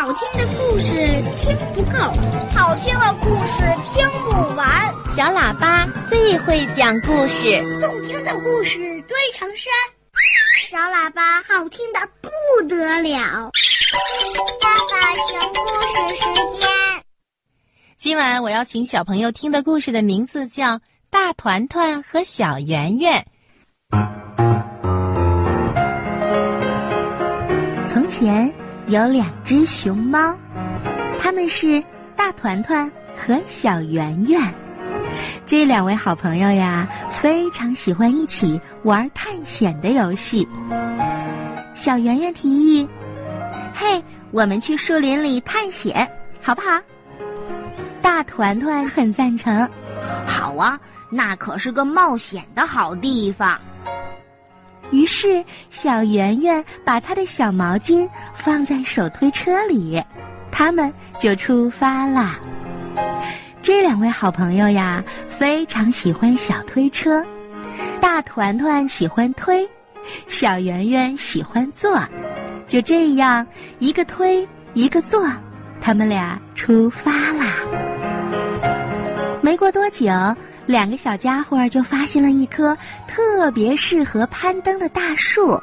[0.00, 0.94] 好听的故事
[1.36, 1.98] 听不够，
[2.56, 4.66] 好听的故事听不完。
[5.14, 9.70] 小喇叭最会讲故事，动听的故事堆成山。
[10.70, 12.30] 小喇叭好听的不
[12.66, 13.50] 得了。
[14.62, 14.94] 爸爸
[15.30, 16.24] 讲故事时
[16.58, 16.66] 间。
[17.98, 20.78] 今晚我要请小朋友听的故事的名字叫
[21.10, 23.22] 《大团团和小圆圆》。
[27.86, 28.50] 从前
[28.86, 30.36] 有两只熊猫，
[31.18, 31.82] 它们是
[32.16, 34.40] 大团团和小圆圆。
[35.46, 40.46] 这两位好朋友呀，非常喜欢一起玩探险的游戏。
[41.74, 42.88] 小圆圆提议
[43.72, 44.02] ：“嘿，
[44.32, 46.08] 我们去树林里探险，
[46.40, 46.80] 好不好？”
[48.02, 49.68] 大团团很赞成。
[50.26, 50.78] 好啊，
[51.10, 53.60] 那可是个冒险的好地方。
[54.90, 60.02] 于是，小圆圆把她的小毛巾放在手推车里，
[60.50, 62.38] 他们就出发啦。
[63.62, 67.24] 这两位好朋友呀，非常喜欢小推车。
[68.00, 69.68] 大团团喜欢推，
[70.26, 72.00] 小圆圆喜欢坐。
[72.66, 73.46] 就这样，
[73.78, 75.24] 一个推，一个坐，
[75.80, 77.56] 他们俩出发啦。
[79.40, 80.06] 没过多久。
[80.66, 82.76] 两个小家伙就发现了一棵
[83.08, 85.60] 特别适合攀登的大树，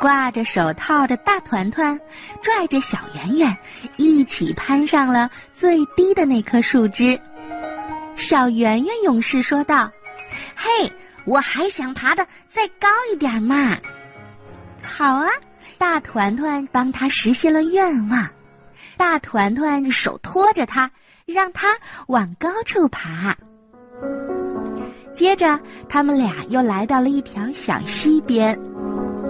[0.00, 1.98] 挂着手套的大团团
[2.42, 3.56] 拽着小圆圆
[3.96, 7.18] 一起攀上了最低的那棵树枝。
[8.16, 9.90] 小圆圆勇士说道
[10.56, 10.92] ：“嘿，
[11.24, 13.76] 我还想爬得再高一点嘛！”
[14.82, 15.28] 好啊，
[15.78, 18.28] 大团团帮他实现了愿望。
[18.96, 20.90] 大团团手托着他，
[21.24, 21.68] 让他
[22.06, 23.36] 往高处爬。
[25.14, 28.58] 接着，他们俩又来到了一条小溪边，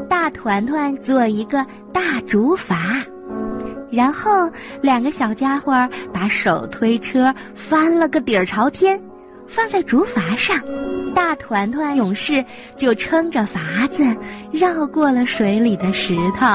[0.09, 3.05] 大团团做一个大竹筏，
[3.91, 8.99] 然后两个小家伙把手推车翻了个底儿朝天，
[9.47, 10.59] 放在竹筏上，
[11.15, 12.43] 大团团勇士
[12.77, 14.05] 就撑着筏子
[14.51, 16.47] 绕过了水里的石头。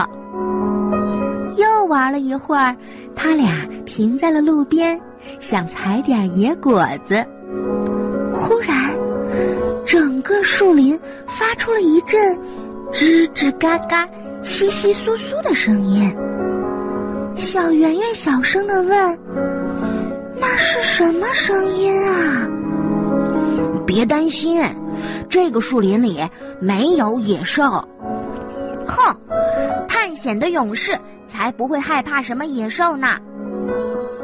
[1.55, 2.75] 又玩了一会儿，
[3.15, 4.99] 他俩停在了路边，
[5.39, 7.25] 想采点野果子。
[10.29, 12.37] 个树林发出了一阵
[12.93, 14.07] 吱吱嘎嘎、
[14.43, 16.15] 稀稀疏疏的声音。
[17.35, 19.19] 小圆圆小声的问
[20.39, 22.47] ：“那是什么声音啊？”
[23.87, 24.63] 别担心，
[25.27, 26.19] 这个树林里
[26.61, 27.63] 没有野兽。
[28.85, 29.15] 哼，
[29.87, 30.95] 探险的勇士
[31.25, 33.17] 才不会害怕什么野兽呢。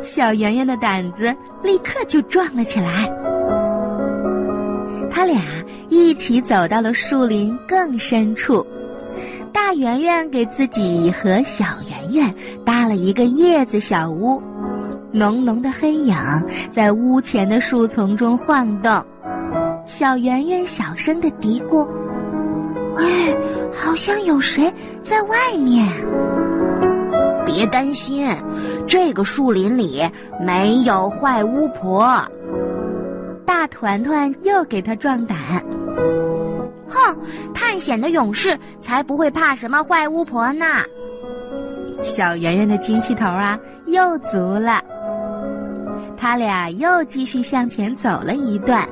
[0.04, 3.12] 小圆圆的胆子立刻就壮了起来。
[5.10, 5.42] 他俩
[5.90, 8.66] 一起走到了树林更深处，
[9.54, 12.36] 大圆圆给自己和小圆圆
[12.66, 14.42] 搭了一个叶子小屋，
[15.12, 16.16] 浓浓的黑影
[16.70, 19.04] 在屋前的树丛中晃动。
[19.86, 21.88] 小圆圆小声的嘀咕
[22.98, 23.36] ：“哎，
[23.72, 25.88] 好像有谁在外面。”
[27.46, 28.28] 别担心，
[28.88, 30.02] 这个树林里
[30.42, 32.20] 没有坏巫婆。
[33.46, 35.38] 大团团又给他壮胆。
[36.88, 37.16] 哼，
[37.54, 40.66] 探险的勇士才不会怕什么坏巫婆呢。
[42.02, 44.82] 小圆圆的精气头啊，又足了。
[46.18, 48.88] 他俩又继续向前走了一段，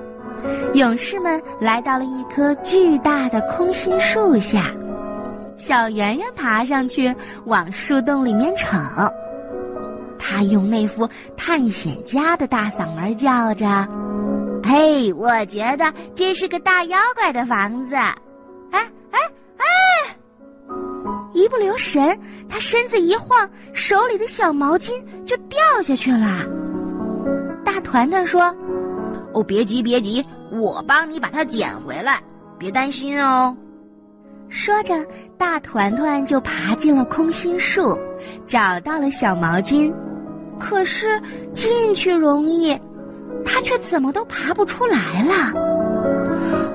[0.74, 4.72] 勇士们来到了一棵巨大的空心树下。
[5.58, 7.14] 小圆圆爬上去，
[7.46, 8.78] 往树洞里面瞅。
[10.20, 13.88] 他用那副探险家的大嗓门叫着。
[14.66, 18.16] 嘿，我觉得这是个大妖怪的房子，哎
[18.72, 19.19] 哎
[19.57, 19.66] 哎！
[21.34, 22.18] 一不留神，
[22.50, 24.94] 他身子一晃，手里的小毛巾
[25.25, 26.46] 就掉下去了。
[27.63, 28.44] 大团团说
[29.34, 32.22] ：“哦，别急别急，我帮你把它捡回来，
[32.57, 33.56] 别担心哦。”
[34.50, 35.06] 说着，
[35.38, 38.00] 大团团就爬进了空心树，
[38.47, 39.94] 找到了小毛巾。
[40.59, 41.22] 可是
[41.53, 42.79] 进去容易。
[43.53, 45.53] 他却怎么都爬不出来了。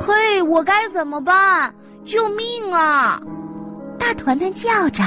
[0.00, 1.74] 嘿，我该怎么办？
[2.04, 3.20] 救命啊！
[3.98, 5.02] 大团团叫着。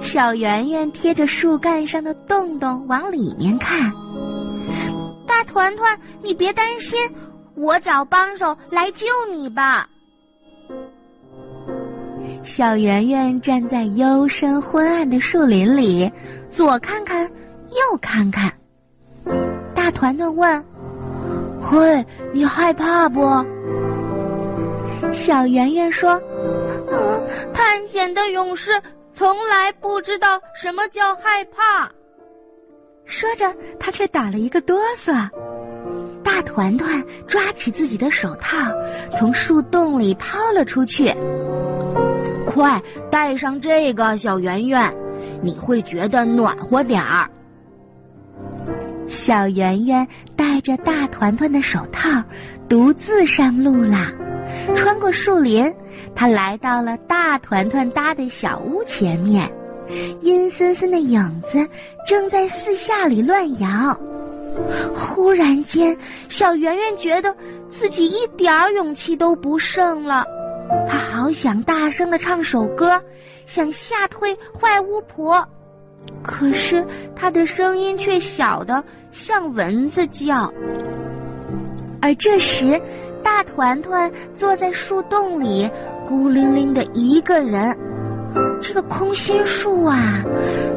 [0.00, 3.92] 小圆圆贴着树干上的洞洞往里面看。
[5.26, 6.98] 大团团，你别担心，
[7.54, 9.86] 我找帮手来救你吧。
[12.42, 16.10] 小圆圆站在幽深昏暗的树林里，
[16.50, 17.30] 左看看，
[17.68, 18.50] 右看看。
[19.74, 20.64] 大团团问
[21.70, 23.20] ：“嘿，你害怕不？”
[25.12, 26.12] 小圆圆说
[26.90, 27.22] ：“嗯，
[27.52, 28.70] 探险的勇士
[29.12, 31.86] 从来不知道什么叫害怕。
[33.04, 35.12] 说着，他却打了一个哆嗦。
[36.24, 38.56] 大团团抓起自己的手套，
[39.10, 41.14] 从树洞里抛了出去。
[42.46, 42.80] 快
[43.10, 44.90] 戴上这个，小圆圆，
[45.42, 47.28] 你会觉得暖和点儿。
[49.08, 50.06] 小圆圆
[50.36, 52.22] 戴着大团团的手套，
[52.68, 54.12] 独自上路啦。
[54.74, 55.74] 穿过树林，
[56.14, 59.50] 他来到了大团团搭的小屋前面。
[60.22, 61.66] 阴森森的影子
[62.06, 63.98] 正在四下里乱摇。
[64.94, 65.96] 忽然间，
[66.28, 67.34] 小圆圆觉得
[67.70, 70.26] 自己一点儿勇气都不剩了。
[70.86, 73.00] 她好想大声的唱首歌，
[73.46, 75.48] 想吓退坏巫婆，
[76.22, 76.84] 可是
[77.14, 80.52] 她的声音却小的像蚊子叫。
[82.00, 82.80] 而这时，
[83.22, 85.68] 大团团坐在树洞里，
[86.06, 87.76] 孤零零的一个人。
[88.60, 90.22] 这个空心树啊，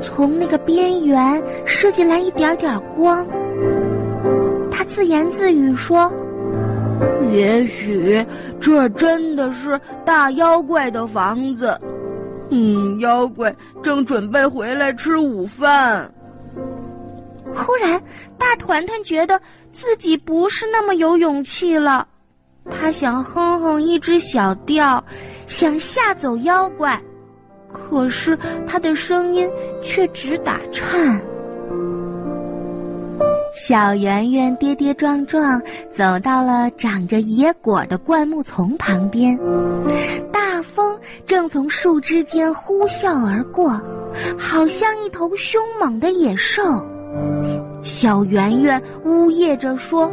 [0.02, 3.26] 从那个边缘射进来一点点光。
[4.72, 6.12] 他自言自语说
[7.32, 8.26] ：“也许
[8.60, 11.78] 这真的是大妖怪的房子。
[12.52, 16.14] 嗯，妖怪正准备回来吃午饭。”
[17.54, 18.02] 忽然，
[18.38, 19.40] 大团团觉得
[19.74, 22.08] 自己不是那么有勇气了。
[22.70, 25.04] 他想哼哼一支小调，
[25.48, 27.02] 想吓走妖怪。
[27.74, 28.38] 可是
[28.68, 29.50] 他的声音
[29.82, 31.20] 却直打颤。
[33.54, 39.38] 小圆圆跌跌撞撞走到了长着野果的灌木丛旁边，
[40.32, 40.91] 大风
[41.26, 43.82] 正从树枝间呼啸而过，
[44.38, 46.62] 好像一头凶猛的野兽。
[47.84, 50.06] 小圆圆呜咽着说：“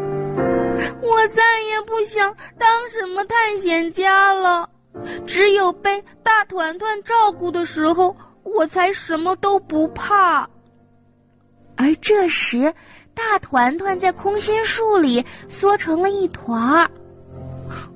[1.02, 4.68] 我再也不想当什么探险家了。”
[5.26, 10.48] 只有被大团团照顾的时候，我才什么都不怕。
[11.76, 12.74] 而这时，
[13.14, 16.90] 大团团在空心树里缩成了一团儿。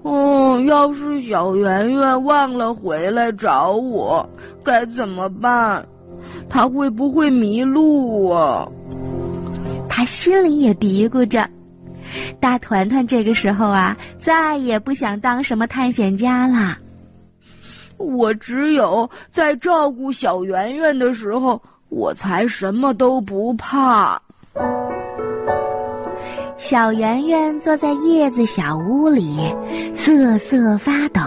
[0.02, 4.28] 哦，要是小圆圆忘了回来找我，
[4.64, 5.86] 该怎么办？
[6.48, 8.68] 他会不会迷路啊？
[9.88, 11.48] 他心里也嘀咕着。
[12.40, 16.78] 大团团这个时候啊，再也不想当什么探险家啦。
[17.96, 24.20] 我只有在照顾小圆圆的时候，我才什么都不怕。
[26.62, 29.52] 小圆圆坐在叶子小屋里，
[29.96, 31.20] 瑟瑟发抖。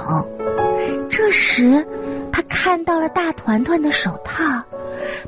[1.10, 1.86] 这时，
[2.32, 4.64] 他看到了大团团的手套，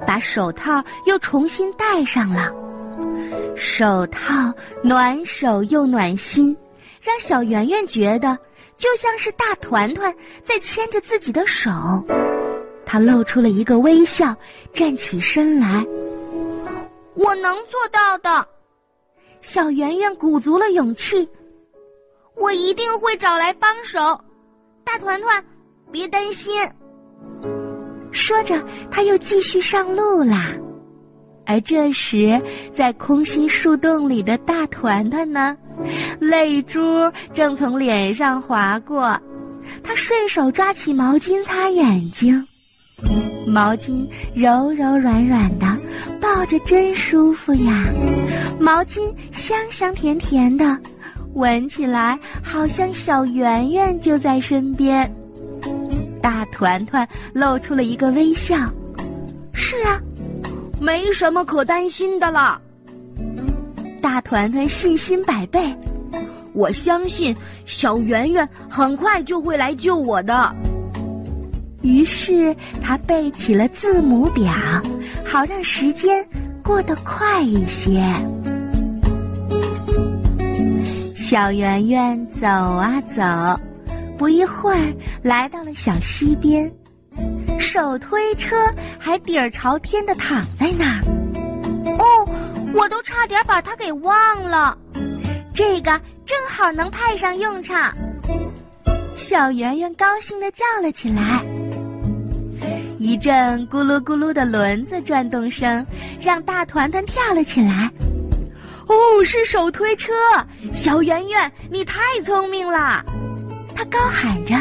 [0.08, 2.50] 把手套又重新戴上了。
[3.58, 6.56] 手套暖手又暖心，
[7.02, 8.38] 让小圆圆觉得。
[8.78, 11.70] 就像是大团团在牵着自己的手，
[12.86, 14.34] 他露出了一个微笑，
[14.74, 15.86] 站起身来。
[17.14, 18.48] 我能做到的，
[19.48, 21.26] 小圆圆鼓足了勇气。
[22.36, 24.20] 我一定会找来帮手，
[24.84, 25.42] 大团团，
[25.90, 26.54] 别担心。
[28.12, 28.62] 说着，
[28.92, 30.54] 他又继续上路啦。
[31.46, 32.38] 而这时，
[32.74, 35.56] 在空心树洞里的大团团呢？
[36.20, 36.80] 泪珠
[37.34, 39.18] 正从脸上滑过，
[39.82, 42.46] 他顺手抓起毛巾擦眼睛。
[43.46, 45.66] 毛巾柔柔软软的，
[46.20, 47.86] 抱着真舒服呀。
[48.60, 50.78] 毛巾香香甜甜的，
[51.34, 55.10] 闻起来好像小圆圆就在身边。
[56.22, 58.58] 大团团露出了一个微笑。
[59.54, 60.02] 是啊，
[60.80, 62.60] 没什么可担心的了。
[64.02, 65.76] 大团团信心百倍，
[66.54, 67.36] 我相信
[67.66, 70.56] 小圆圆很快就会来救我的。
[71.82, 74.54] 于是他背起了字母表，
[75.26, 76.26] 好让时间
[76.64, 78.04] 过得快一些。
[81.16, 83.22] 小圆圆走啊走，
[84.18, 86.72] 不一会儿来到了小溪边，
[87.60, 88.56] 手推车
[88.98, 91.02] 还底儿朝天的躺在那儿。
[91.98, 92.30] 哦。
[92.74, 94.78] 我都差点把它给忘了，
[95.52, 97.92] 这个正好能派上用场。
[99.16, 101.44] 小圆圆高兴地叫了起来。
[103.00, 105.86] 一阵咕噜咕噜的轮子转动声，
[106.20, 107.92] 让大团团跳了起来。
[108.88, 110.14] 哦，是手推车！
[110.74, 113.04] 小圆圆，你太聪明了！
[113.76, 114.56] 他高喊着。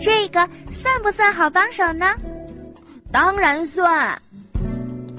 [0.00, 2.14] 这个算不算好帮手呢？
[3.10, 4.20] 当然算。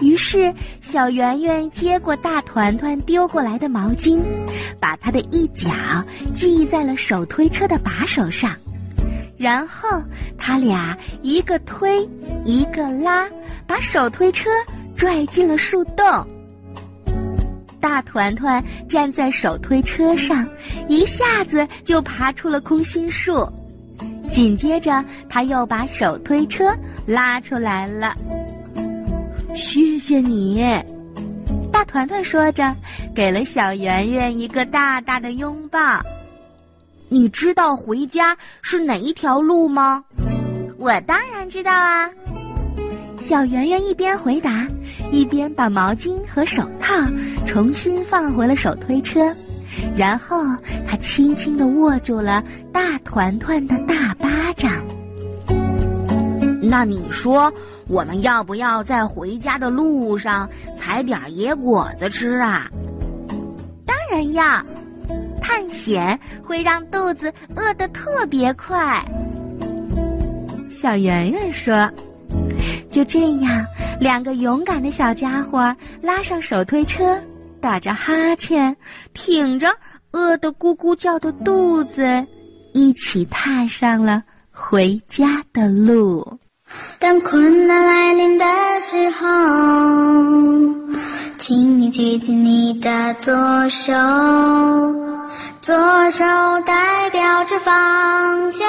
[0.02, 4.22] 于是，小圆圆接过大团团丢过来的毛巾，
[4.78, 5.72] 把它的一角
[6.34, 8.54] 系在了手推车的把手上，
[9.38, 10.02] 然后
[10.38, 12.08] 他俩一个推，
[12.44, 13.28] 一个拉，
[13.68, 14.50] 把手推车
[14.96, 16.06] 拽进了树洞。
[17.80, 20.48] 大团团站在手推车上，
[20.88, 23.48] 一下子就爬出了空心树。
[24.28, 26.76] 紧接着，他又把手推车
[27.06, 28.16] 拉出来了。
[29.54, 30.66] 谢谢你，
[31.72, 32.76] 大团团说着，
[33.14, 35.80] 给了小圆圆一个大大的拥抱。
[37.08, 40.04] 你知道回家是哪一条路吗？
[40.78, 42.10] 我当然知道啊！
[43.20, 44.68] 小圆圆一边回答，
[45.12, 46.94] 一边把毛巾和手套
[47.46, 49.34] 重新放回了手推车，
[49.96, 50.44] 然后
[50.88, 54.72] 他轻轻地握住了大团团的大巴掌。
[56.62, 57.52] 那你说，
[57.88, 62.70] 我们要不要在回家的路上采点野果子吃啊？
[63.86, 64.64] 当然要。
[65.46, 69.06] 探险会让肚子饿得特别快。
[70.72, 71.88] 小圆圆说
[72.90, 73.64] ：“就这样，
[74.00, 77.22] 两个勇敢的小家伙拉上手推车，
[77.62, 78.76] 打着哈欠，
[79.14, 79.72] 挺着
[80.14, 82.26] 饿得咕咕叫的肚子，
[82.74, 86.40] 一起踏上了回家的路。
[86.98, 88.46] 当困难来临的
[88.82, 89.28] 时候，
[91.38, 93.94] 请你举起你的左手。”
[95.66, 95.74] 左
[96.12, 96.24] 手
[96.64, 98.68] 代表着方向，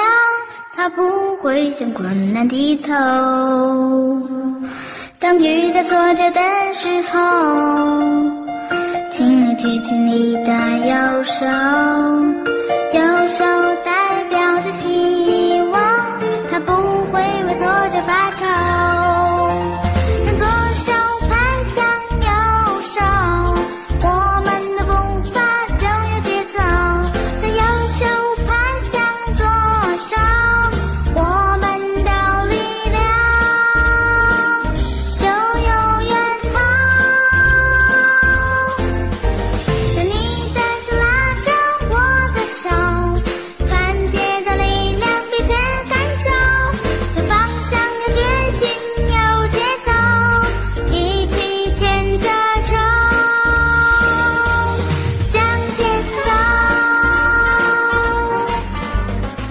[0.75, 2.91] 它不会向困难低头。
[5.19, 6.41] 当遇到挫折的
[6.73, 7.19] 时候，
[9.11, 10.51] 请你举起你的
[10.87, 13.45] 右手，右手
[13.85, 15.79] 代表着希望，
[16.49, 16.71] 它不
[17.11, 18.46] 会为挫折发愁。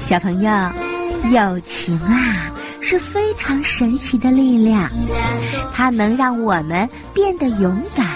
[0.07, 0.51] 小朋友，
[1.33, 2.47] 友情啊
[2.81, 4.89] 是非常神奇的力量，
[5.75, 8.07] 它能让我们变得勇敢，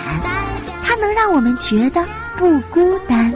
[0.84, 2.06] 它能让我们觉得
[2.38, 3.34] 不孤单，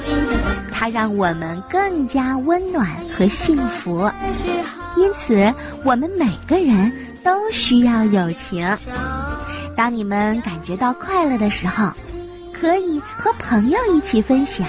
[0.71, 4.09] 它让我们更加温暖和幸福。
[4.97, 6.93] 因此，我们每个人
[7.25, 8.65] 都需要友情。
[9.77, 11.91] 当你们感觉到快乐的时候，
[12.53, 14.65] 可以和朋友一起分享。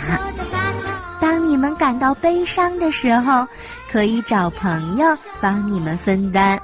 [1.55, 3.47] 你们感到悲伤的时候，
[3.89, 6.61] 可以找朋友帮你们分担。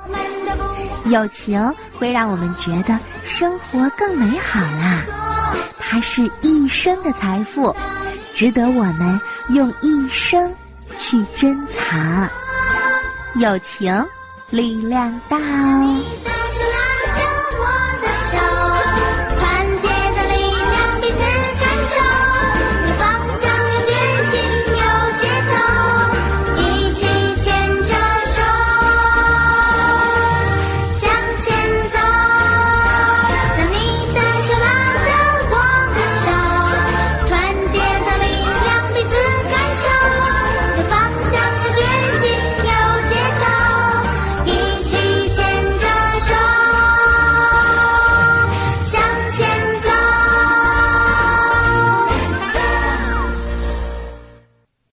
[1.06, 5.02] 友情会让我们觉得生活更美好啦，
[5.80, 7.74] 它是一生的财富，
[8.34, 9.18] 值得我们
[9.52, 10.54] 用一生
[10.98, 12.28] 去珍藏。
[13.36, 14.06] 友情，
[14.50, 16.04] 力量大哦。